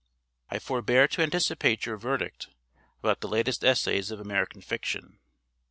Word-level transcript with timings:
I 0.49 0.57
forbear 0.57 1.07
to 1.09 1.21
anticipate 1.21 1.85
your 1.85 1.95
verdict 1.95 2.47
about 3.03 3.21
the 3.21 3.27
latest 3.27 3.63
essays 3.63 4.09
of 4.09 4.19
American 4.19 4.61
fiction. 4.61 5.19